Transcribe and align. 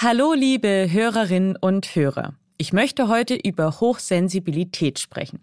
Hallo, 0.00 0.32
liebe 0.32 0.86
Hörerinnen 0.92 1.56
und 1.56 1.96
Hörer. 1.96 2.34
Ich 2.56 2.72
möchte 2.72 3.08
heute 3.08 3.34
über 3.34 3.80
Hochsensibilität 3.80 5.00
sprechen. 5.00 5.40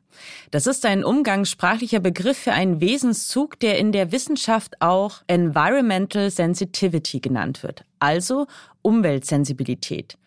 Das 0.49 0.65
ist 0.65 0.85
ein 0.85 1.03
umgangssprachlicher 1.03 1.99
Begriff 1.99 2.37
für 2.37 2.53
einen 2.53 2.79
Wesenszug, 2.79 3.59
der 3.59 3.77
in 3.77 3.91
der 3.91 4.13
Wissenschaft 4.13 4.81
auch 4.81 5.23
Environmental 5.27 6.31
Sensitivity 6.31 7.19
genannt 7.19 7.63
wird, 7.63 7.83
also 7.99 8.47
Umweltsensibilität. 8.81 10.17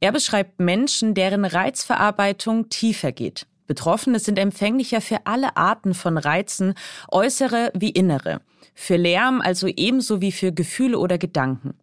Er 0.00 0.10
beschreibt 0.10 0.58
Menschen, 0.58 1.14
deren 1.14 1.44
Reizverarbeitung 1.44 2.68
tiefer 2.68 3.12
geht. 3.12 3.46
Betroffene 3.68 4.18
sind 4.18 4.40
empfänglicher 4.40 5.00
für 5.00 5.28
alle 5.28 5.56
Arten 5.56 5.94
von 5.94 6.18
Reizen, 6.18 6.74
äußere 7.12 7.70
wie 7.72 7.90
innere. 7.90 8.40
Für 8.74 8.96
Lärm 8.96 9.40
also 9.40 9.68
ebenso 9.68 10.20
wie 10.20 10.32
für 10.32 10.50
Gefühle 10.50 10.98
oder 10.98 11.18
Gedanken. 11.18 11.74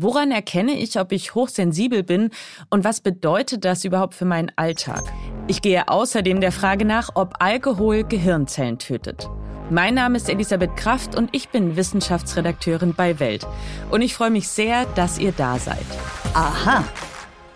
Woran 0.00 0.30
erkenne 0.30 0.78
ich, 0.78 0.96
ob 1.00 1.10
ich 1.10 1.34
hochsensibel 1.34 2.04
bin 2.04 2.30
und 2.70 2.84
was 2.84 3.00
bedeutet 3.00 3.64
das 3.64 3.84
überhaupt 3.84 4.14
für 4.14 4.26
meinen 4.26 4.52
Alltag? 4.54 5.02
Ich 5.48 5.60
gehe 5.60 5.88
außerdem 5.88 6.40
der 6.40 6.52
Frage 6.52 6.84
nach, 6.84 7.10
ob 7.16 7.34
Alkohol 7.40 8.04
Gehirnzellen 8.04 8.78
tötet. 8.78 9.28
Mein 9.70 9.94
Name 9.94 10.16
ist 10.16 10.28
Elisabeth 10.28 10.76
Kraft 10.76 11.16
und 11.16 11.30
ich 11.34 11.48
bin 11.48 11.74
Wissenschaftsredakteurin 11.74 12.94
bei 12.94 13.18
Welt. 13.18 13.44
Und 13.90 14.02
ich 14.02 14.14
freue 14.14 14.30
mich 14.30 14.46
sehr, 14.46 14.86
dass 14.94 15.18
ihr 15.18 15.32
da 15.32 15.58
seid. 15.58 15.84
Aha. 16.32 16.84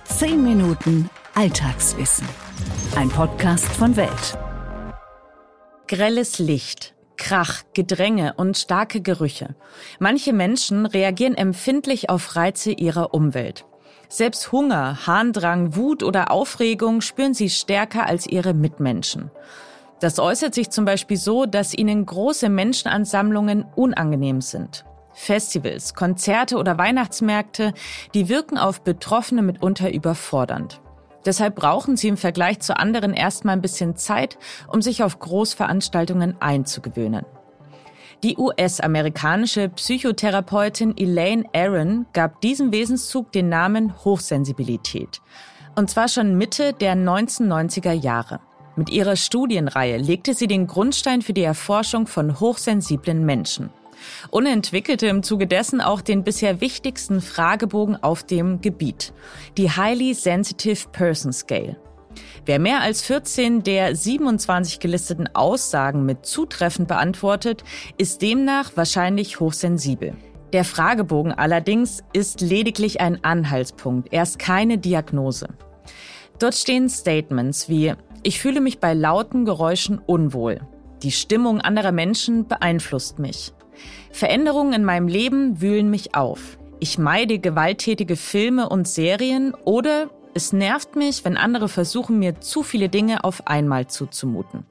Zehn 0.02 0.43
Minuten 0.43 1.09
Alltagswissen. 1.34 2.27
Ein 2.96 3.09
Podcast 3.09 3.66
von 3.66 3.95
Welt. 3.95 4.37
Grelles 5.87 6.40
Licht, 6.40 6.93
Krach, 7.22 7.62
Gedränge 7.72 8.34
und 8.36 8.58
starke 8.58 9.00
Gerüche. 9.00 9.54
Manche 10.00 10.32
Menschen 10.32 10.86
reagieren 10.86 11.36
empfindlich 11.36 12.10
auf 12.10 12.34
Reize 12.34 12.72
ihrer 12.72 13.14
Umwelt. 13.14 13.64
Selbst 14.08 14.50
Hunger, 14.50 15.06
Harndrang, 15.06 15.76
Wut 15.76 16.02
oder 16.02 16.32
Aufregung 16.32 17.00
spüren 17.00 17.32
sie 17.32 17.48
stärker 17.48 18.06
als 18.06 18.26
ihre 18.26 18.54
Mitmenschen. 18.54 19.30
Das 20.01 20.18
äußert 20.18 20.52
sich 20.52 20.70
zum 20.70 20.84
Beispiel 20.84 21.16
so, 21.16 21.46
dass 21.46 21.74
ihnen 21.74 22.04
große 22.04 22.48
Menschenansammlungen 22.48 23.66
unangenehm 23.76 24.40
sind. 24.40 24.84
Festivals, 25.12 25.95
Konzerte 25.95 26.57
oder 26.57 26.76
Weihnachtsmärkte, 26.76 27.73
die 28.14 28.29
wirken 28.29 28.59
auf 28.59 28.82
Betroffene 28.82 29.42
mitunter 29.42 29.92
überfordernd. 29.92 30.80
Deshalb 31.24 31.54
brauchen 31.54 31.96
sie 31.96 32.09
im 32.09 32.16
Vergleich 32.16 32.60
zu 32.60 32.76
anderen 32.76 33.15
erstmal 33.15 33.56
ein 33.56 33.62
bisschen 33.62 33.96
Zeit, 33.96 34.38
um 34.68 34.82
sich 34.82 35.02
auf 35.02 35.18
Großveranstaltungen 35.18 36.37
einzugewöhnen. 36.40 37.24
Die 38.23 38.37
US-amerikanische 38.37 39.68
Psychotherapeutin 39.68 40.96
Elaine 40.96 41.45
Aaron 41.52 42.06
gab 42.12 42.40
diesem 42.40 42.70
Wesenszug 42.73 43.32
den 43.32 43.48
Namen 43.48 44.04
Hochsensibilität. 44.04 45.20
Und 45.74 45.90
zwar 45.90 46.09
schon 46.09 46.37
Mitte 46.37 46.73
der 46.73 46.95
1990er 46.95 47.92
Jahre. 47.92 48.40
Mit 48.76 48.90
ihrer 48.90 49.16
Studienreihe 49.16 49.96
legte 49.96 50.34
sie 50.34 50.46
den 50.46 50.66
Grundstein 50.66 51.23
für 51.23 51.32
die 51.32 51.42
Erforschung 51.42 52.07
von 52.07 52.38
hochsensiblen 52.38 53.24
Menschen 53.24 53.70
und 54.30 54.46
entwickelte 54.46 55.06
im 55.06 55.22
Zuge 55.22 55.46
dessen 55.46 55.80
auch 55.80 56.00
den 56.00 56.24
bisher 56.24 56.60
wichtigsten 56.60 57.20
Fragebogen 57.20 58.02
auf 58.02 58.22
dem 58.22 58.60
Gebiet, 58.60 59.12
die 59.56 59.70
Highly 59.70 60.14
Sensitive 60.14 60.88
Person 60.90 61.32
Scale. 61.32 61.76
Wer 62.45 62.58
mehr 62.58 62.80
als 62.80 63.02
14 63.02 63.62
der 63.62 63.95
27 63.95 64.80
gelisteten 64.80 65.28
Aussagen 65.34 66.04
mit 66.04 66.26
zutreffend 66.26 66.88
beantwortet, 66.88 67.64
ist 67.98 68.22
demnach 68.22 68.72
wahrscheinlich 68.75 69.41
hochsensibel. 69.41 70.14
Der 70.53 70.64
Fragebogen 70.64 71.32
allerdings 71.32 72.03
ist 72.12 72.41
lediglich 72.42 73.00
ein 73.00 73.25
Anhaltspunkt, 73.25 74.12
er 74.12 74.25
ist 74.25 74.38
keine 74.38 74.76
Diagnose. 74.76 75.48
Dort 76.38 76.54
stehen 76.54 76.88
Statements 76.88 77.69
wie 77.69 77.94
Ich 78.22 78.41
fühle 78.41 78.60
mich 78.60 78.78
bei 78.78 78.92
lauten 78.92 79.44
Geräuschen 79.44 79.98
unwohl. 79.98 80.60
Die 81.03 81.12
Stimmung 81.12 81.60
anderer 81.60 81.92
Menschen 81.92 82.46
beeinflusst 82.46 83.18
mich. 83.18 83.52
Veränderungen 84.12 84.72
in 84.72 84.84
meinem 84.84 85.09
Leben 85.09 85.60
wühlen 85.60 85.91
mich 85.91 86.15
auf. 86.15 86.59
Ich 86.81 86.98
meide 86.98 87.38
gewalttätige 87.38 88.16
Filme 88.16 88.69
und 88.69 88.88
Serien 88.88 89.54
oder 89.65 90.10
es 90.34 90.53
nervt 90.53 90.97
mich, 90.97 91.25
wenn 91.25 91.37
andere 91.37 91.69
versuchen, 91.69 92.19
mir 92.19 92.41
zu 92.41 92.62
viele 92.62 92.88
Dinge 92.88 93.25
auf 93.25 93.47
einmal 93.47 93.87
zuzumuten. 93.87 94.65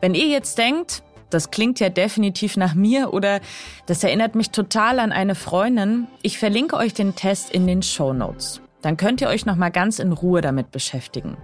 Wenn 0.00 0.14
ihr 0.14 0.26
jetzt 0.26 0.58
denkt, 0.58 1.02
das 1.30 1.50
klingt 1.50 1.78
ja 1.80 1.90
definitiv 1.90 2.56
nach 2.56 2.74
mir 2.74 3.12
oder 3.12 3.40
das 3.86 4.02
erinnert 4.02 4.34
mich 4.34 4.50
total 4.50 4.98
an 4.98 5.12
eine 5.12 5.34
Freundin, 5.34 6.06
ich 6.22 6.38
verlinke 6.38 6.76
euch 6.76 6.94
den 6.94 7.14
Test 7.14 7.50
in 7.50 7.66
den 7.66 7.82
Show 7.82 8.12
Notes. 8.12 8.62
Dann 8.80 8.96
könnt 8.96 9.20
ihr 9.20 9.28
euch 9.28 9.44
noch 9.44 9.56
mal 9.56 9.70
ganz 9.70 9.98
in 9.98 10.12
Ruhe 10.12 10.40
damit 10.40 10.70
beschäftigen. 10.70 11.36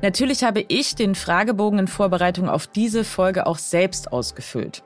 Natürlich 0.00 0.44
habe 0.44 0.64
ich 0.68 0.94
den 0.94 1.14
Fragebogen 1.14 1.80
in 1.80 1.88
Vorbereitung 1.88 2.48
auf 2.48 2.66
diese 2.66 3.04
Folge 3.04 3.46
auch 3.46 3.58
selbst 3.58 4.12
ausgefüllt. 4.12 4.82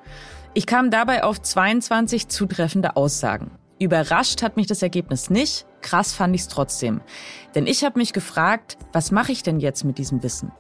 Ich 0.54 0.66
kam 0.66 0.90
dabei 0.90 1.24
auf 1.24 1.40
22 1.40 2.28
zutreffende 2.28 2.96
Aussagen. 2.96 3.50
Überrascht 3.78 4.42
hat 4.42 4.56
mich 4.56 4.66
das 4.66 4.82
Ergebnis 4.82 5.30
nicht, 5.30 5.66
krass 5.82 6.12
fand 6.12 6.34
ich 6.34 6.42
es 6.42 6.48
trotzdem. 6.48 7.00
Denn 7.54 7.66
ich 7.66 7.84
habe 7.84 7.98
mich 7.98 8.12
gefragt, 8.12 8.76
was 8.92 9.12
mache 9.12 9.30
ich 9.30 9.42
denn 9.42 9.60
jetzt 9.60 9.84
mit 9.84 9.98
diesem 9.98 10.22
Wissen? 10.22 10.50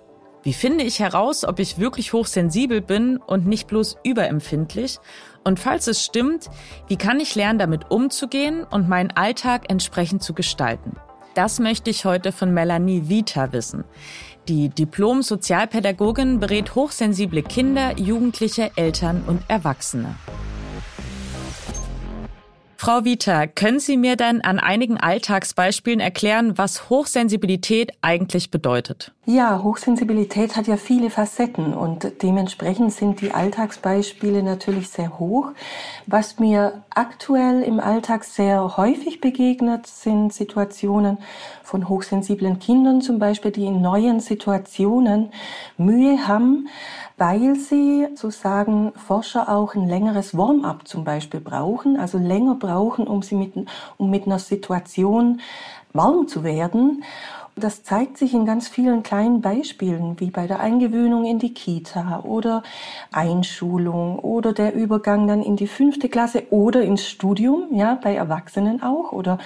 Wie 0.44 0.52
finde 0.52 0.84
ich 0.84 1.00
heraus, 1.00 1.44
ob 1.44 1.58
ich 1.58 1.78
wirklich 1.78 2.12
hochsensibel 2.12 2.80
bin 2.80 3.16
und 3.16 3.46
nicht 3.46 3.66
bloß 3.66 3.96
überempfindlich? 4.04 4.98
Und 5.42 5.58
falls 5.58 5.88
es 5.88 6.04
stimmt, 6.04 6.48
wie 6.86 6.96
kann 6.96 7.18
ich 7.18 7.34
lernen, 7.34 7.58
damit 7.58 7.90
umzugehen 7.90 8.64
und 8.64 8.88
meinen 8.88 9.10
Alltag 9.10 9.64
entsprechend 9.68 10.22
zu 10.22 10.34
gestalten? 10.34 10.96
Das 11.34 11.58
möchte 11.58 11.90
ich 11.90 12.04
heute 12.04 12.32
von 12.32 12.52
Melanie 12.52 13.08
Vita 13.08 13.52
wissen. 13.52 13.84
Die 14.48 14.70
Diplom-Sozialpädagogin 14.70 16.40
berät 16.40 16.74
hochsensible 16.74 17.42
Kinder, 17.42 17.98
Jugendliche, 17.98 18.70
Eltern 18.76 19.22
und 19.26 19.42
Erwachsene. 19.46 20.14
Frau 22.78 23.04
Vita, 23.04 23.46
können 23.46 23.78
Sie 23.78 23.98
mir 23.98 24.16
denn 24.16 24.40
an 24.40 24.58
einigen 24.58 24.96
Alltagsbeispielen 24.96 26.00
erklären, 26.00 26.56
was 26.56 26.88
Hochsensibilität 26.88 27.92
eigentlich 28.00 28.50
bedeutet? 28.50 29.12
Ja, 29.30 29.62
Hochsensibilität 29.62 30.56
hat 30.56 30.68
ja 30.68 30.78
viele 30.78 31.10
Facetten 31.10 31.74
und 31.74 32.22
dementsprechend 32.22 32.94
sind 32.94 33.20
die 33.20 33.32
Alltagsbeispiele 33.32 34.42
natürlich 34.42 34.88
sehr 34.88 35.18
hoch. 35.18 35.48
Was 36.06 36.38
mir 36.38 36.82
aktuell 36.88 37.60
im 37.62 37.78
Alltag 37.78 38.24
sehr 38.24 38.78
häufig 38.78 39.20
begegnet, 39.20 39.86
sind 39.86 40.32
Situationen 40.32 41.18
von 41.62 41.90
hochsensiblen 41.90 42.58
Kindern 42.58 43.02
zum 43.02 43.18
Beispiel, 43.18 43.50
die 43.50 43.66
in 43.66 43.82
neuen 43.82 44.20
Situationen 44.20 45.30
Mühe 45.76 46.26
haben, 46.26 46.68
weil 47.18 47.54
sie, 47.56 48.06
so 48.14 48.30
sagen 48.30 48.94
Forscher, 48.96 49.50
auch 49.50 49.74
ein 49.74 49.86
längeres 49.86 50.38
Warm-up 50.38 50.88
zum 50.88 51.04
Beispiel 51.04 51.40
brauchen, 51.40 51.98
also 51.98 52.16
länger 52.16 52.54
brauchen, 52.54 53.06
um, 53.06 53.20
sie 53.20 53.34
mit, 53.34 53.52
um 53.98 54.08
mit 54.08 54.24
einer 54.24 54.38
Situation 54.38 55.42
warm 55.92 56.28
zu 56.28 56.44
werden. 56.44 57.04
Das 57.58 57.82
zeigt 57.82 58.18
sich 58.18 58.34
in 58.34 58.46
ganz 58.46 58.68
vielen 58.68 59.02
kleinen 59.02 59.40
Beispielen, 59.40 60.18
wie 60.20 60.30
bei 60.30 60.46
der 60.46 60.60
Eingewöhnung 60.60 61.24
in 61.24 61.38
die 61.38 61.54
Kita 61.54 62.20
oder 62.20 62.62
Einschulung 63.12 64.18
oder 64.18 64.52
der 64.52 64.74
Übergang 64.74 65.26
dann 65.26 65.42
in 65.42 65.56
die 65.56 65.66
fünfte 65.66 66.08
Klasse 66.08 66.44
oder 66.50 66.82
ins 66.82 67.06
Studium, 67.06 67.68
ja, 67.72 67.98
bei 68.02 68.14
Erwachsenen 68.14 68.82
auch. 68.82 69.12
Oder 69.12 69.38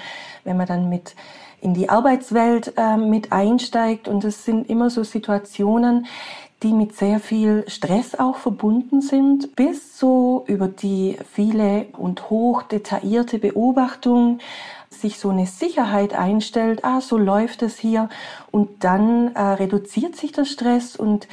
wenn 0.44 0.56
man 0.56 0.66
dann 0.66 0.88
mit 0.88 1.14
in 1.62 1.74
die 1.74 1.88
Arbeitswelt 1.88 2.74
äh, 2.76 2.96
mit 2.96 3.32
einsteigt. 3.32 4.08
Und 4.08 4.24
es 4.24 4.44
sind 4.44 4.68
immer 4.68 4.90
so 4.90 5.04
Situationen, 5.04 6.06
die 6.62 6.72
mit 6.72 6.94
sehr 6.94 7.18
viel 7.18 7.64
Stress 7.68 8.14
auch 8.14 8.36
verbunden 8.36 9.00
sind, 9.00 9.56
bis 9.56 9.98
so 9.98 10.44
über 10.46 10.68
die 10.68 11.16
viele 11.32 11.86
und 11.96 12.30
hoch 12.30 12.62
detaillierte 12.62 13.38
Beobachtung 13.38 14.38
sich 15.02 15.18
so 15.18 15.28
eine 15.28 15.46
Sicherheit 15.46 16.14
einstellt, 16.14 16.84
ah, 16.84 17.00
so 17.00 17.18
läuft 17.18 17.62
es 17.62 17.76
hier 17.76 18.08
und 18.50 18.84
dann 18.84 19.34
äh, 19.34 19.40
reduziert 19.40 20.16
sich 20.16 20.32
der 20.32 20.46
Stress 20.46 20.96
und 20.96 21.28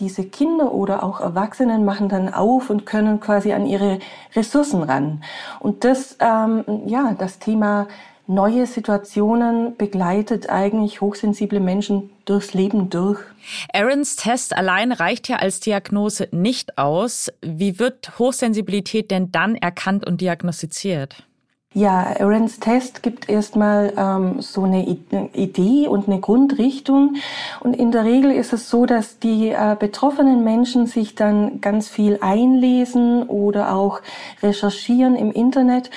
diese 0.00 0.24
Kinder 0.24 0.72
oder 0.72 1.02
auch 1.04 1.20
Erwachsenen 1.20 1.84
machen 1.84 2.08
dann 2.08 2.32
auf 2.32 2.70
und 2.70 2.86
können 2.86 3.20
quasi 3.20 3.52
an 3.52 3.66
ihre 3.66 3.98
Ressourcen 4.34 4.82
ran. 4.82 5.22
Und 5.60 5.84
das, 5.84 6.16
ähm, 6.20 6.64
ja, 6.86 7.14
das 7.18 7.38
Thema 7.38 7.86
neue 8.26 8.66
Situationen 8.66 9.76
begleitet 9.76 10.48
eigentlich 10.48 11.00
hochsensible 11.00 11.60
Menschen 11.60 12.10
durchs 12.24 12.54
Leben 12.54 12.88
durch. 12.88 13.18
Aarons 13.74 14.16
Test 14.16 14.56
allein 14.56 14.92
reicht 14.92 15.28
ja 15.28 15.36
als 15.36 15.60
Diagnose 15.60 16.28
nicht 16.30 16.78
aus. 16.78 17.30
Wie 17.42 17.78
wird 17.78 18.18
Hochsensibilität 18.18 19.10
denn 19.10 19.32
dann 19.32 19.56
erkannt 19.56 20.06
und 20.06 20.20
diagnostiziert? 20.20 21.24
Ja, 21.72 22.16
Aarons 22.18 22.58
Test 22.58 23.00
gibt 23.00 23.28
erstmal 23.28 23.92
ähm, 23.96 24.40
so 24.42 24.64
eine 24.64 24.84
Idee 24.88 25.86
und 25.86 26.08
eine 26.08 26.18
Grundrichtung. 26.18 27.14
Und 27.60 27.76
in 27.76 27.92
der 27.92 28.02
Regel 28.02 28.32
ist 28.32 28.52
es 28.52 28.68
so, 28.68 28.86
dass 28.86 29.20
die 29.20 29.50
äh, 29.50 29.76
betroffenen 29.78 30.42
Menschen 30.42 30.88
sich 30.88 31.14
dann 31.14 31.60
ganz 31.60 31.88
viel 31.88 32.18
einlesen 32.22 33.22
oder 33.22 33.72
auch 33.72 34.00
recherchieren 34.42 35.14
im 35.14 35.30
Internet 35.30 35.90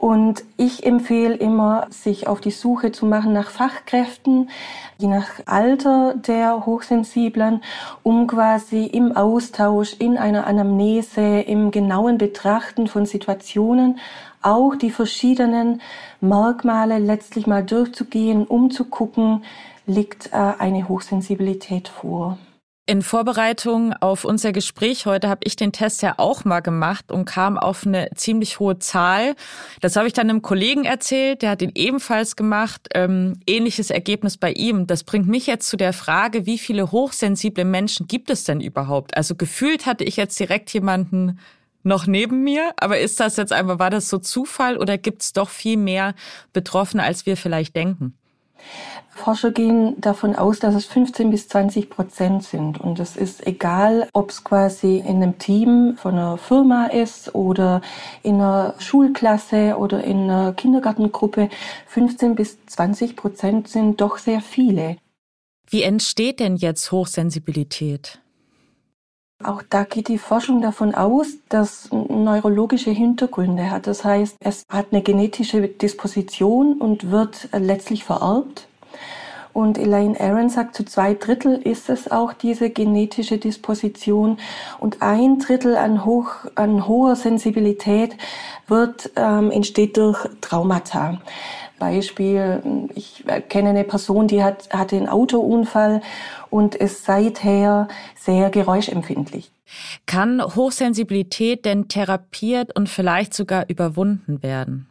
Und 0.00 0.44
ich 0.56 0.86
empfehle 0.86 1.34
immer, 1.34 1.86
sich 1.90 2.26
auf 2.26 2.40
die 2.40 2.50
Suche 2.50 2.90
zu 2.90 3.04
machen 3.04 3.34
nach 3.34 3.50
Fachkräften, 3.50 4.48
je 4.96 5.08
nach 5.08 5.28
Alter 5.44 6.14
der 6.14 6.64
Hochsensiblen, 6.64 7.62
um 8.02 8.26
quasi 8.26 8.86
im 8.86 9.14
Austausch, 9.14 9.94
in 9.98 10.16
einer 10.16 10.46
Anamnese, 10.46 11.40
im 11.40 11.70
genauen 11.70 12.16
Betrachten 12.16 12.86
von 12.86 13.04
Situationen 13.04 13.98
auch 14.42 14.74
die 14.74 14.90
verschiedenen 14.90 15.80
Merkmale 16.20 16.98
letztlich 16.98 17.46
mal 17.46 17.64
durchzugehen, 17.64 18.46
um 18.46 18.70
zu 18.70 18.84
gucken, 18.84 19.44
liegt 19.86 20.32
äh, 20.32 20.36
eine 20.36 20.88
Hochsensibilität 20.88 21.88
vor. 21.88 22.38
In 22.90 23.02
Vorbereitung 23.02 23.92
auf 23.92 24.24
unser 24.24 24.50
Gespräch 24.50 25.06
heute 25.06 25.28
habe 25.28 25.42
ich 25.44 25.54
den 25.54 25.70
Test 25.70 26.02
ja 26.02 26.14
auch 26.16 26.44
mal 26.44 26.58
gemacht 26.58 27.12
und 27.12 27.24
kam 27.24 27.56
auf 27.56 27.86
eine 27.86 28.10
ziemlich 28.16 28.58
hohe 28.58 28.80
Zahl. 28.80 29.36
Das 29.80 29.94
habe 29.94 30.08
ich 30.08 30.12
dann 30.12 30.28
einem 30.28 30.42
Kollegen 30.42 30.84
erzählt, 30.84 31.42
der 31.42 31.50
hat 31.50 31.62
ihn 31.62 31.70
ebenfalls 31.76 32.34
gemacht. 32.34 32.88
Ähm, 32.92 33.38
ähnliches 33.46 33.90
Ergebnis 33.90 34.38
bei 34.38 34.50
ihm. 34.50 34.88
Das 34.88 35.04
bringt 35.04 35.28
mich 35.28 35.46
jetzt 35.46 35.68
zu 35.68 35.76
der 35.76 35.92
Frage, 35.92 36.46
wie 36.46 36.58
viele 36.58 36.90
hochsensible 36.90 37.64
Menschen 37.64 38.08
gibt 38.08 38.28
es 38.28 38.42
denn 38.42 38.60
überhaupt? 38.60 39.16
Also 39.16 39.36
gefühlt 39.36 39.86
hatte 39.86 40.02
ich 40.02 40.16
jetzt 40.16 40.40
direkt 40.40 40.72
jemanden 40.74 41.38
noch 41.82 42.06
neben 42.06 42.42
mir, 42.42 42.72
aber 42.76 42.98
ist 42.98 43.20
das 43.20 43.36
jetzt 43.36 43.52
einfach, 43.52 43.78
war 43.78 43.90
das 43.90 44.08
so 44.08 44.18
Zufall 44.18 44.76
oder 44.76 44.98
gibt 44.98 45.22
es 45.22 45.32
doch 45.32 45.48
viel 45.48 45.76
mehr 45.76 46.14
Betroffene, 46.52 47.02
als 47.02 47.26
wir 47.26 47.36
vielleicht 47.36 47.76
denken? 47.76 48.14
Forscher 49.08 49.50
gehen 49.50 50.00
davon 50.00 50.34
aus, 50.34 50.60
dass 50.60 50.74
es 50.74 50.86
15 50.86 51.30
bis 51.30 51.48
20 51.48 51.90
Prozent 51.90 52.44
sind. 52.44 52.80
Und 52.80 52.98
es 52.98 53.16
ist 53.16 53.46
egal, 53.46 54.08
ob 54.12 54.30
es 54.30 54.44
quasi 54.44 54.98
in 54.98 55.16
einem 55.16 55.38
Team 55.38 55.96
von 55.96 56.14
einer 56.14 56.38
Firma 56.38 56.86
ist 56.86 57.34
oder 57.34 57.82
in 58.22 58.36
einer 58.36 58.74
Schulklasse 58.78 59.76
oder 59.76 60.02
in 60.04 60.22
einer 60.22 60.52
Kindergartengruppe. 60.52 61.50
15 61.86 62.34
bis 62.34 62.64
20 62.66 63.16
Prozent 63.16 63.68
sind 63.68 64.00
doch 64.00 64.18
sehr 64.18 64.40
viele. 64.40 64.96
Wie 65.68 65.82
entsteht 65.82 66.40
denn 66.40 66.56
jetzt 66.56 66.90
Hochsensibilität? 66.90 68.19
Auch 69.42 69.62
da 69.70 69.84
geht 69.84 70.08
die 70.08 70.18
Forschung 70.18 70.60
davon 70.60 70.94
aus, 70.94 71.28
dass 71.48 71.88
neurologische 71.90 72.90
Hintergründe 72.90 73.70
hat. 73.70 73.86
Das 73.86 74.04
heißt, 74.04 74.36
es 74.40 74.64
hat 74.68 74.88
eine 74.92 75.02
genetische 75.02 75.66
Disposition 75.66 76.74
und 76.74 77.10
wird 77.10 77.48
letztlich 77.52 78.04
vererbt. 78.04 78.68
Und 79.54 79.78
Elaine 79.78 80.20
Aaron 80.20 80.50
sagt, 80.50 80.74
zu 80.74 80.84
zwei 80.84 81.14
Drittel 81.14 81.56
ist 81.56 81.88
es 81.88 82.10
auch 82.10 82.34
diese 82.34 82.70
genetische 82.70 83.38
Disposition 83.38 84.38
und 84.78 85.00
ein 85.00 85.38
Drittel 85.38 85.76
an, 85.76 86.04
hoch, 86.04 86.32
an 86.54 86.86
hoher 86.86 87.16
Sensibilität 87.16 88.16
wird, 88.68 89.10
ähm, 89.16 89.50
entsteht 89.50 89.96
durch 89.96 90.28
Traumata. 90.40 91.18
Beispiel, 91.80 92.62
ich 92.94 93.24
kenne 93.48 93.70
eine 93.70 93.82
Person, 93.82 94.28
die 94.28 94.44
hat, 94.44 94.68
hatte 94.70 94.96
einen 94.96 95.08
Autounfall 95.08 96.02
und 96.48 96.76
ist 96.76 97.04
seither 97.04 97.88
sehr 98.14 98.50
geräuschempfindlich. 98.50 99.50
Kann 100.06 100.40
Hochsensibilität 100.40 101.64
denn 101.64 101.88
therapiert 101.88 102.76
und 102.76 102.88
vielleicht 102.88 103.34
sogar 103.34 103.68
überwunden 103.68 104.44
werden? 104.44 104.86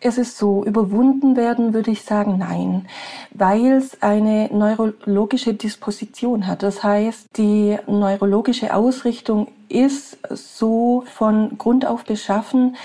Es 0.00 0.16
ist 0.16 0.38
so, 0.38 0.64
überwunden 0.64 1.34
werden 1.34 1.74
würde 1.74 1.90
ich 1.90 2.02
sagen, 2.02 2.38
nein, 2.38 2.86
weil 3.34 3.72
es 3.72 4.00
eine 4.00 4.48
neurologische 4.52 5.54
Disposition 5.54 6.46
hat. 6.46 6.62
Das 6.62 6.84
heißt, 6.84 7.26
die 7.36 7.76
neurologische 7.88 8.74
Ausrichtung 8.74 9.48
ist 9.68 10.18
so 10.30 11.02
von 11.06 11.58
Grund 11.58 11.84
auf 11.84 12.04
beschaffen, 12.04 12.76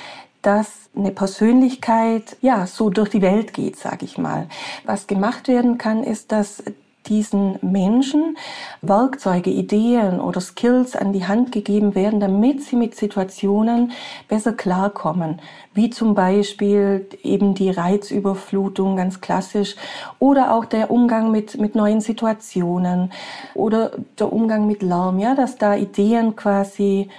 dass 0.44 0.90
eine 0.96 1.12
Persönlichkeit 1.12 2.38
ja 2.42 2.68
so 2.68 2.90
durch 2.90 3.10
die 3.10 3.22
Welt 3.22 3.54
geht, 3.54 3.78
sage 3.78 4.06
ich 4.06 4.18
mal. 4.18 4.48
Was 4.86 5.08
gemacht 5.08 5.48
werden 5.48 5.78
kann, 5.78 6.04
ist, 6.04 6.32
dass 6.32 6.64
diesen 7.08 7.58
Menschen 7.62 8.38
Werkzeuge, 8.82 9.50
Ideen 9.50 10.20
oder 10.20 10.40
Skills 10.42 10.96
an 10.96 11.14
die 11.14 11.26
Hand 11.26 11.52
gegeben 11.52 11.96
werden, 11.96 12.20
damit 12.20 12.64
sie 12.64 12.76
mit 12.76 12.96
Situationen 12.96 13.92
besser 14.28 14.54
klarkommen, 14.54 15.42
wie 15.74 15.90
zum 15.90 16.16
Beispiel 16.16 17.08
eben 17.24 17.56
die 17.56 17.70
Reizüberflutung, 17.70 18.96
ganz 18.96 19.22
klassisch, 19.22 19.76
oder 20.20 20.54
auch 20.54 20.66
der 20.66 20.92
Umgang 20.92 21.32
mit, 21.32 21.60
mit 21.60 21.76
neuen 21.76 22.02
Situationen 22.02 23.12
oder 23.54 23.92
der 24.20 24.32
Umgang 24.32 24.68
mit 24.68 24.82
Lärm, 24.82 25.20
ja, 25.20 25.36
dass 25.36 25.58
da 25.58 25.76
Ideen 25.76 26.36
quasi 26.36 27.10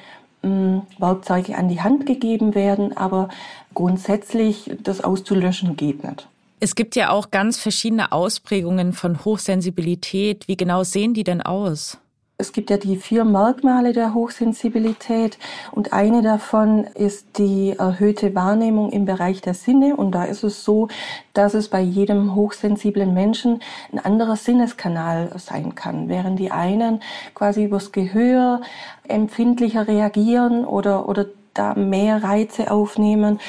Werkzeuge 0.99 1.56
an 1.56 1.69
die 1.69 1.81
Hand 1.81 2.06
gegeben 2.06 2.55
werden, 2.55 2.96
aber 2.96 3.29
grundsätzlich 3.75 4.70
das 4.82 5.02
auszulöschen 5.02 5.76
geht 5.76 6.05
nicht. 6.05 6.29
Es 6.61 6.75
gibt 6.75 6.96
ja 6.96 7.11
auch 7.11 7.31
ganz 7.31 7.58
verschiedene 7.58 8.12
Ausprägungen 8.12 8.93
von 8.93 9.25
Hochsensibilität. 9.25 10.49
Wie 10.49 10.56
genau 10.56 10.82
sehen 10.82 11.12
die 11.12 11.25
denn 11.25 11.43
aus? 11.43 11.99
Es 12.44 12.52
gibt 12.52 12.69
ja 12.69 12.76
die 12.76 12.99
vier 12.99 13.25
Merkmale 13.25 13.94
der 13.94 14.12
Hochsensibilität 14.12 15.38
und 15.73 15.94
eine 15.94 16.20
davon 16.20 16.85
ist 16.85 17.38
die 17.38 17.70
erhöhte 17.70 18.35
Wahrnehmung 18.35 18.93
im 18.93 19.06
Bereich 19.06 19.41
der 19.41 19.55
Sinne. 19.55 19.96
Und 19.96 20.12
da 20.12 20.25
ist 20.25 20.44
es 20.44 20.62
so, 20.62 20.88
dass 21.32 21.55
es 21.55 21.69
bei 21.69 21.81
jedem 21.81 22.35
hochsensiblen 22.35 23.14
Menschen 23.14 23.61
ein 23.91 23.99
anderer 23.99 24.37
Sinneskanal 24.37 25.31
sein 25.38 25.75
kann, 25.75 26.11
während 26.11 26.38
die 26.38 26.50
einen 26.50 27.00
quasi 27.35 27.64
übers 27.64 27.93
Gehör 27.93 28.61
empfindlicher 29.08 29.88
reagieren 29.88 30.67
oder, 30.67 31.08
oder 31.08 31.25
da 31.55 31.75
mehr 31.75 32.23
Reize 32.23 32.71
aufnehmen, 32.71 33.41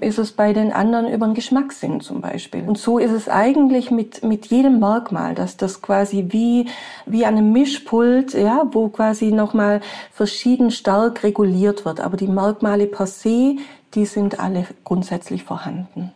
ist 0.00 0.18
es 0.18 0.32
bei 0.32 0.52
den 0.52 0.72
anderen 0.72 1.08
über 1.08 1.26
den 1.26 1.34
Geschmackssinn 1.34 2.00
zum 2.00 2.20
Beispiel. 2.20 2.62
Und 2.66 2.78
so 2.78 2.98
ist 2.98 3.10
es 3.10 3.28
eigentlich 3.28 3.90
mit, 3.90 4.22
mit 4.22 4.46
jedem 4.46 4.78
Merkmal, 4.78 5.34
dass 5.34 5.56
das 5.56 5.82
quasi 5.82 6.26
wie, 6.28 6.68
wie 7.06 7.24
an 7.24 7.36
einem 7.36 7.52
Mischpult, 7.52 8.34
ja, 8.34 8.64
wo 8.72 8.88
quasi 8.88 9.32
nochmal 9.32 9.80
verschieden 10.12 10.70
stark 10.70 11.22
reguliert 11.22 11.84
wird. 11.84 12.00
Aber 12.00 12.16
die 12.16 12.28
Merkmale 12.28 12.86
per 12.86 13.06
se, 13.06 13.56
die 13.94 14.06
sind 14.06 14.40
alle 14.40 14.66
grundsätzlich 14.84 15.44
vorhanden. 15.44 16.12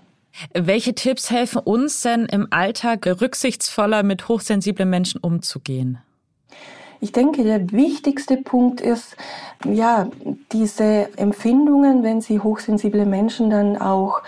Welche 0.55 0.95
Tipps 0.95 1.31
helfen 1.31 1.61
uns 1.65 2.03
denn 2.03 2.27
im 2.27 2.47
Alltag 2.51 3.07
rücksichtsvoller 3.07 4.03
mit 4.03 4.29
hochsensiblen 4.29 4.89
Menschen 4.89 5.21
umzugehen? 5.21 5.99
Ich 7.01 7.13
denke, 7.13 7.45
der 7.45 7.71
wichtigste 7.73 8.37
Punkt 8.37 8.81
ist, 8.81 9.17
ja, 9.65 10.09
diese 10.53 11.17
Empfindungen, 11.17 12.03
wenn 12.03 12.21
sie 12.21 12.41
hochsensible 12.41 13.07
Menschen 13.07 13.51
dann 13.51 13.77
auch 13.77 14.23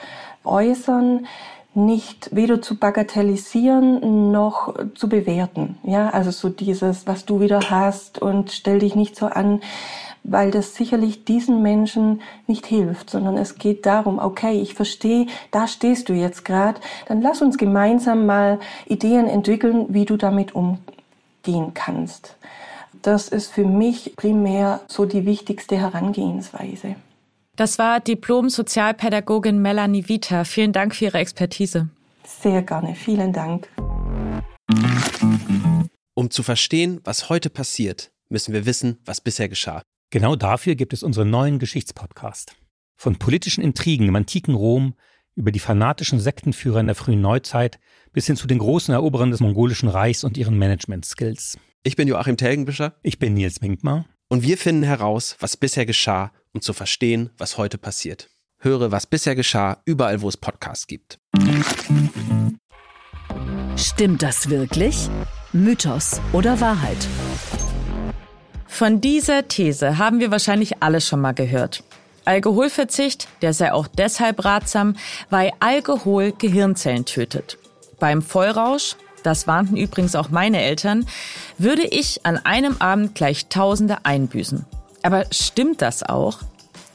äußern, 0.44 1.26
nicht 1.74 2.34
weder 2.34 2.60
zu 2.60 2.78
bagatellisieren 2.78 4.32
noch 4.32 4.74
zu 4.94 5.08
bewerten. 5.08 5.78
Ja, 5.84 6.10
also 6.10 6.30
so 6.30 6.48
dieses, 6.48 7.06
was 7.06 7.24
du 7.26 7.40
wieder 7.40 7.70
hast 7.70 8.20
und 8.20 8.50
stell 8.50 8.80
dich 8.80 8.96
nicht 8.96 9.14
so 9.16 9.26
an, 9.26 9.60
weil 10.22 10.50
das 10.50 10.74
sicherlich 10.74 11.24
diesen 11.24 11.62
Menschen 11.62 12.20
nicht 12.46 12.66
hilft, 12.66 13.10
sondern 13.10 13.36
es 13.36 13.56
geht 13.56 13.86
darum, 13.86 14.18
okay, 14.18 14.60
ich 14.60 14.74
verstehe, 14.74 15.26
da 15.50 15.66
stehst 15.66 16.08
du 16.08 16.12
jetzt 16.12 16.44
gerade, 16.44 16.80
dann 17.06 17.22
lass 17.22 17.40
uns 17.40 17.56
gemeinsam 17.56 18.26
mal 18.26 18.58
Ideen 18.86 19.26
entwickeln, 19.26 19.86
wie 19.88 20.04
du 20.04 20.16
damit 20.16 20.54
umgehen 21.46 21.74
kannst. 21.74 22.36
Das 23.02 23.28
ist 23.28 23.52
für 23.52 23.64
mich 23.64 24.14
primär 24.16 24.80
so 24.88 25.04
die 25.04 25.24
wichtigste 25.24 25.76
Herangehensweise. 25.76 26.96
Das 27.56 27.78
war 27.78 28.00
Diplom-Sozialpädagogin 28.00 29.60
Melanie 29.60 30.08
Vita. 30.08 30.44
Vielen 30.44 30.72
Dank 30.72 30.94
für 30.94 31.06
Ihre 31.06 31.18
Expertise. 31.18 31.88
Sehr 32.24 32.62
gerne. 32.62 32.94
Vielen 32.94 33.32
Dank. 33.32 33.68
Um 36.14 36.30
zu 36.30 36.42
verstehen, 36.42 37.00
was 37.04 37.28
heute 37.28 37.50
passiert, 37.50 38.10
müssen 38.28 38.52
wir 38.52 38.66
wissen, 38.66 38.98
was 39.04 39.20
bisher 39.20 39.48
geschah. 39.48 39.82
Genau 40.10 40.36
dafür 40.36 40.74
gibt 40.74 40.92
es 40.92 41.02
unseren 41.02 41.30
neuen 41.30 41.58
Geschichtspodcast. 41.58 42.56
Von 42.96 43.16
politischen 43.16 43.62
Intrigen 43.62 44.08
im 44.08 44.16
antiken 44.16 44.54
Rom 44.54 44.94
über 45.40 45.52
die 45.52 45.58
fanatischen 45.58 46.20
Sektenführer 46.20 46.80
in 46.80 46.86
der 46.86 46.94
frühen 46.94 47.22
Neuzeit 47.22 47.80
bis 48.12 48.26
hin 48.26 48.36
zu 48.36 48.46
den 48.46 48.58
großen 48.58 48.92
Eroberern 48.92 49.30
des 49.30 49.40
mongolischen 49.40 49.88
Reichs 49.88 50.22
und 50.22 50.36
ihren 50.36 50.58
Management-Skills. 50.58 51.58
Ich 51.82 51.96
bin 51.96 52.08
Joachim 52.08 52.36
Telgenbischer. 52.36 52.94
Ich 53.02 53.18
bin 53.18 53.32
Nils 53.32 53.62
Minkmar. 53.62 54.04
Und 54.28 54.42
wir 54.42 54.58
finden 54.58 54.82
heraus, 54.82 55.36
was 55.40 55.56
bisher 55.56 55.86
geschah, 55.86 56.30
um 56.52 56.60
zu 56.60 56.74
verstehen, 56.74 57.30
was 57.38 57.56
heute 57.56 57.78
passiert. 57.78 58.28
Höre, 58.58 58.92
was 58.92 59.06
bisher 59.06 59.34
geschah, 59.34 59.80
überall, 59.86 60.20
wo 60.20 60.28
es 60.28 60.36
Podcasts 60.36 60.86
gibt. 60.86 61.18
Stimmt 63.76 64.22
das 64.22 64.50
wirklich? 64.50 65.08
Mythos 65.54 66.20
oder 66.34 66.60
Wahrheit? 66.60 66.98
Von 68.66 69.00
dieser 69.00 69.48
These 69.48 69.96
haben 69.96 70.20
wir 70.20 70.30
wahrscheinlich 70.30 70.82
alle 70.82 71.00
schon 71.00 71.20
mal 71.20 71.32
gehört. 71.32 71.82
Alkoholverzicht, 72.24 73.28
der 73.42 73.52
sei 73.52 73.72
auch 73.72 73.86
deshalb 73.86 74.44
ratsam, 74.44 74.96
weil 75.30 75.52
Alkohol 75.60 76.32
Gehirnzellen 76.32 77.04
tötet. 77.04 77.58
Beim 77.98 78.22
Vollrausch 78.22 78.96
das 79.22 79.46
warnten 79.46 79.76
übrigens 79.76 80.14
auch 80.14 80.30
meine 80.30 80.62
Eltern, 80.62 81.06
würde 81.58 81.82
ich 81.82 82.24
an 82.24 82.38
einem 82.38 82.76
Abend 82.78 83.14
gleich 83.14 83.46
Tausende 83.48 83.98
einbüßen. 84.04 84.64
Aber 85.02 85.24
stimmt 85.30 85.82
das 85.82 86.02
auch? 86.02 86.38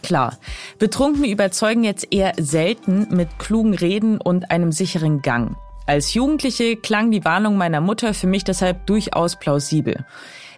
Klar, 0.03 0.37
Betrunkene 0.77 1.27
überzeugen 1.27 1.83
jetzt 1.83 2.11
eher 2.11 2.33
selten 2.37 3.07
mit 3.15 3.39
klugen 3.39 3.73
Reden 3.73 4.21
und 4.21 4.51
einem 4.51 4.71
sicheren 4.71 5.21
Gang. 5.21 5.55
Als 5.87 6.13
Jugendliche 6.13 6.75
klang 6.75 7.11
die 7.11 7.25
Warnung 7.25 7.57
meiner 7.57 7.81
Mutter 7.81 8.13
für 8.13 8.27
mich 8.27 8.43
deshalb 8.43 8.85
durchaus 8.85 9.35
plausibel. 9.35 10.05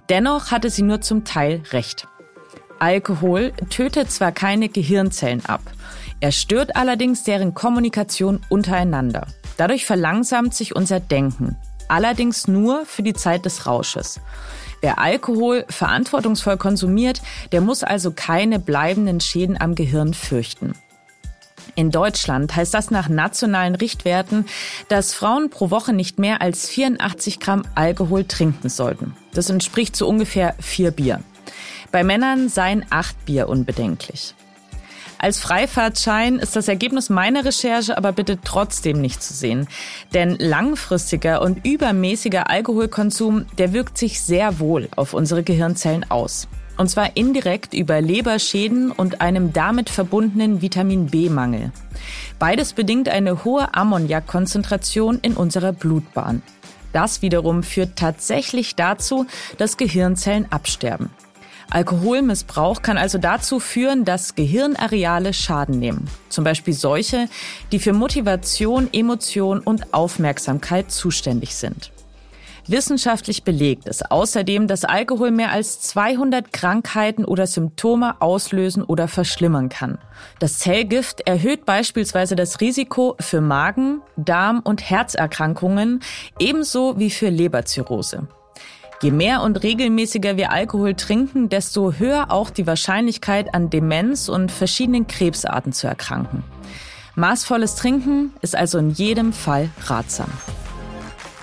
Dennoch 0.10 0.52
hatte 0.52 0.70
sie 0.70 0.84
nur 0.84 1.02
zum 1.02 1.26
Teil 1.26 1.64
recht. 1.72 2.08
Alkohol 2.80 3.52
tötet 3.70 4.12
zwar 4.12 4.32
keine 4.32 4.70
Gehirnzellen 4.70 5.46
ab, 5.46 5.62
er 6.20 6.32
stört 6.32 6.76
allerdings 6.76 7.24
deren 7.24 7.54
Kommunikation 7.54 8.42
untereinander. 8.50 9.28
Dadurch 9.58 9.86
verlangsamt 9.86 10.56
sich 10.56 10.76
unser 10.76 11.00
Denken, 11.00 11.56
allerdings 11.88 12.48
nur 12.48 12.86
für 12.86 13.04
die 13.04 13.14
Zeit 13.14 13.46
des 13.46 13.68
Rausches. 13.68 14.20
Wer 14.82 15.00
Alkohol 15.00 15.66
verantwortungsvoll 15.70 16.58
konsumiert, 16.58 17.22
der 17.52 17.62
muss 17.62 17.84
also 17.84 18.12
keine 18.12 18.60
bleibenden 18.60 19.20
Schäden 19.20 19.60
am 19.60 19.76
Gehirn 19.76 20.14
fürchten. 20.14 20.74
In 21.76 21.92
Deutschland 21.92 22.56
heißt 22.56 22.74
das 22.74 22.90
nach 22.90 23.08
nationalen 23.08 23.76
Richtwerten, 23.76 24.46
dass 24.88 25.14
Frauen 25.14 25.52
pro 25.52 25.70
Woche 25.70 25.94
nicht 25.94 26.18
mehr 26.18 26.42
als 26.42 26.68
84 26.68 27.40
Gramm 27.40 27.64
Alkohol 27.76 28.24
trinken 28.24 28.70
sollten. 28.70 29.16
Das 29.34 29.52
entspricht 29.52 29.96
so 29.96 30.08
ungefähr 30.08 30.56
vier 30.60 30.90
Bier. 30.90 31.20
Bei 31.92 32.04
Männern 32.04 32.50
seien 32.50 32.86
acht 32.90 33.26
Bier 33.26 33.50
unbedenklich. 33.50 34.36
Als 35.20 35.40
Freifahrtschein 35.40 36.38
ist 36.38 36.56
das 36.56 36.68
Ergebnis 36.68 37.10
meiner 37.10 37.44
Recherche 37.44 37.98
aber 37.98 38.12
bitte 38.12 38.38
trotzdem 38.44 39.02
nicht 39.02 39.24
zu 39.24 39.34
sehen. 39.34 39.68
Denn 40.14 40.36
langfristiger 40.38 41.42
und 41.42 41.66
übermäßiger 41.66 42.50
Alkoholkonsum, 42.50 43.46
der 43.58 43.74
wirkt 43.74 43.98
sich 43.98 44.22
sehr 44.22 44.60
wohl 44.60 44.90
auf 44.96 45.14
unsere 45.14 45.42
Gehirnzellen 45.44 46.10
aus. 46.12 46.48
Und 46.78 46.90
zwar 46.90 47.18
indirekt 47.18 47.74
über 47.74 48.00
Leberschäden 48.00 48.92
und 48.92 49.20
einem 49.22 49.52
damit 49.52 49.90
verbundenen 49.90 50.62
Vitamin 50.62 51.08
B-Mangel. 51.08 51.72
Beides 52.38 52.74
bedingt 52.74 53.10
eine 53.10 53.44
hohe 53.44 53.74
Ammoniakkonzentration 53.74 55.18
in 55.24 55.34
unserer 55.34 55.74
Blutbahn. 55.74 56.44
Das 56.94 57.24
wiederum 57.24 57.64
führt 57.64 57.96
tatsächlich 57.96 58.76
dazu, 58.76 59.26
dass 59.58 59.78
Gehirnzellen 59.78 60.52
absterben. 60.52 61.10
Alkoholmissbrauch 61.70 62.82
kann 62.82 62.98
also 62.98 63.18
dazu 63.18 63.60
führen, 63.60 64.06
dass 64.06 64.36
Gehirnareale 64.36 65.34
Schaden 65.34 65.80
nehmen. 65.80 66.10
Zum 66.30 66.44
Beispiel 66.44 66.74
solche, 66.74 67.28
die 67.72 67.80
für 67.80 67.94
Motivation, 67.94 68.90
Emotion 68.94 69.60
und 69.60 69.94
Aufmerksamkeit 69.94 70.92
zuständig 70.92 71.56
sind. 71.56 71.92
Wissenschaftlich 72.70 73.44
belegt 73.44 73.88
ist 73.88 74.12
außerdem, 74.12 74.68
dass 74.68 74.84
Alkohol 74.84 75.32
mehr 75.32 75.52
als 75.52 75.80
200 75.82 76.52
Krankheiten 76.52 77.24
oder 77.24 77.48
Symptome 77.48 78.22
auslösen 78.22 78.84
oder 78.84 79.08
verschlimmern 79.08 79.70
kann. 79.70 80.00
Das 80.40 80.60
Zellgift 80.60 81.22
erhöht 81.22 81.66
beispielsweise 81.66 82.36
das 82.36 82.60
Risiko 82.60 83.16
für 83.22 83.40
Magen, 83.40 84.02
Darm- 84.18 84.60
und 84.60 84.90
Herzerkrankungen 84.90 86.02
ebenso 86.40 87.00
wie 87.00 87.10
für 87.10 87.30
Leberzirrhose. 87.30 88.28
Je 89.02 89.12
mehr 89.12 89.44
und 89.44 89.62
regelmäßiger 89.62 90.38
wir 90.38 90.52
Alkohol 90.52 90.96
trinken, 90.96 91.50
desto 91.50 91.94
höher 91.94 92.32
auch 92.32 92.50
die 92.50 92.66
Wahrscheinlichkeit 92.66 93.54
an 93.54 93.70
Demenz 93.70 94.28
und 94.28 94.52
verschiedenen 94.52 95.06
Krebsarten 95.06 95.72
zu 95.72 95.86
erkranken. 95.86 96.44
Maßvolles 97.16 97.76
Trinken 97.76 98.34
ist 98.42 98.56
also 98.56 98.80
in 98.80 98.90
jedem 98.90 99.34
Fall 99.34 99.70
ratsam. 99.86 100.30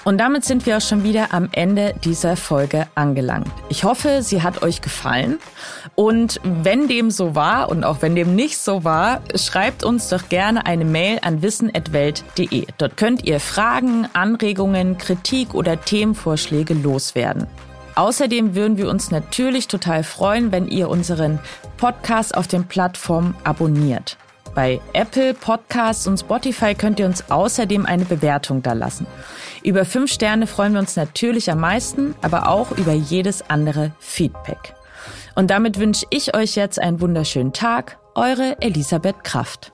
Und 0.05 0.19
damit 0.19 0.45
sind 0.45 0.67
wir 0.67 0.77
auch 0.77 0.83
schon 0.83 1.03
wieder 1.03 1.33
am 1.33 1.49
Ende 1.53 1.95
dieser 2.05 2.37
Folge 2.37 2.87
angelangt. 2.95 3.49
Ich 3.71 3.85
hoffe, 3.85 4.23
sie 4.23 4.43
hat 4.43 4.63
euch 4.63 4.83
gefallen. 4.83 5.39
Und 5.95 6.41
wenn 6.45 6.89
dem 6.89 7.11
so 7.11 7.35
war 7.35 7.71
und 7.71 7.85
auch 7.85 8.03
wenn 8.03 8.15
dem 8.15 8.35
nicht 8.35 8.59
so 8.59 8.85
war, 8.85 9.23
schreibt 9.35 9.83
uns 9.83 10.11
doch 10.11 10.29
gerne 10.29 10.67
eine 10.67 10.85
Mail 10.85 11.21
an 11.23 11.41
wissen.welt.de. 11.41 12.67
Dort 12.77 12.97
könnt 12.97 13.25
ihr 13.25 13.41
Fragen, 13.41 14.07
Anregungen, 14.13 14.99
Kritik 14.99 15.55
oder 15.55 15.81
Themenvorschläge 15.81 16.75
loswerden. 16.75 17.47
Außerdem 17.95 18.55
würden 18.55 18.77
wir 18.77 18.89
uns 18.89 19.11
natürlich 19.11 19.69
total 19.69 20.03
freuen, 20.03 20.53
wenn 20.53 20.69
ihr 20.69 20.89
unseren 20.89 21.39
Podcast 21.77 22.37
auf 22.37 22.49
den 22.49 22.67
Plattformen 22.67 23.37
abonniert. 23.45 24.19
Bei 24.55 24.81
Apple 24.93 25.35
Podcasts 25.35 26.07
und 26.07 26.19
Spotify 26.19 26.75
könnt 26.75 27.01
ihr 27.01 27.07
uns 27.07 27.31
außerdem 27.31 27.87
eine 27.87 28.05
Bewertung 28.05 28.63
da 28.63 28.73
lassen. 28.73 29.07
Über 29.63 29.85
fünf 29.85 30.13
Sterne 30.13 30.47
freuen 30.47 30.75
wir 30.75 30.81
uns 30.81 30.97
natürlich 30.97 31.51
am 31.51 31.61
meisten, 31.61 32.15
aber 32.23 32.49
auch 32.49 32.71
über 32.71 32.93
jedes 32.93 33.51
andere 33.51 33.93
Feedback. 33.99 34.75
Und 35.35 35.51
damit 35.51 35.79
wünsche 35.79 36.07
ich 36.11 36.37
euch 36.37 36.55
jetzt 36.55 36.79
einen 36.79 37.01
wunderschönen 37.01 37.53
Tag. 37.53 37.99
Eure 38.15 38.57
Elisabeth 38.61 39.25
Kraft. 39.25 39.74